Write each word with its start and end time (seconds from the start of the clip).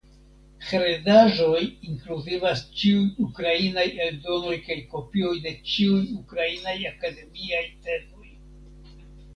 Heredaĵoj 0.69 1.59
inkluzivas 1.89 2.63
ĉiuj 2.79 3.03
ukrainaj 3.27 3.85
eldonoj 4.07 4.55
kaj 4.71 4.79
kopioj 4.97 5.35
de 5.47 5.55
ĉiuj 5.75 6.03
ukrainaj 6.25 6.77
akademiaj 6.95 7.67
tezoj. 7.89 8.31